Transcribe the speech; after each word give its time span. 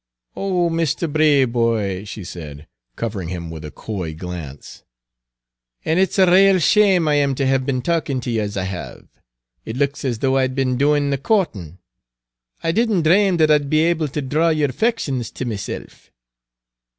"Oh, 0.35 0.71
Misther 0.71 1.07
Braboy," 1.07 2.07
she 2.07 2.23
said, 2.23 2.65
covering 2.95 3.29
him 3.29 3.51
with 3.51 3.63
a 3.63 3.69
coy 3.69 4.15
glance, 4.15 4.81
"an' 5.85 5.99
it 5.99 6.11
's 6.11 6.17
rale 6.17 6.57
'shamed 6.57 7.07
I 7.07 7.13
am 7.13 7.35
to 7.35 7.45
hev 7.45 7.67
b'en 7.67 7.83
talkin' 7.83 8.19
ter 8.19 8.31
ye 8.31 8.39
ez 8.39 8.57
I 8.57 8.63
hev. 8.63 9.07
It 9.63 9.77
looks 9.77 10.03
as 10.03 10.17
though 10.17 10.37
I'd 10.37 10.55
b'en 10.55 10.75
doin' 10.75 11.11
the 11.11 11.19
coortin'. 11.19 11.77
I 12.63 12.71
did 12.71 12.89
n't 12.89 13.03
drame 13.03 13.37
that 13.37 13.51
I'd 13.51 13.69
b'en 13.69 13.89
able 13.91 14.07
ter 14.07 14.21
draw 14.21 14.49
yer 14.49 14.65
affections 14.71 15.29
to 15.33 15.45
mesilf." 15.45 16.09